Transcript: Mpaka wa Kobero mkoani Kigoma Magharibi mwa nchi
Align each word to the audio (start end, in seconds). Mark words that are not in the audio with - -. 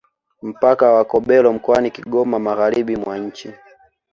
Mpaka 0.41 0.91
wa 0.91 1.05
Kobero 1.05 1.53
mkoani 1.53 1.91
Kigoma 1.91 2.39
Magharibi 2.39 2.95
mwa 2.95 3.17
nchi 3.17 3.53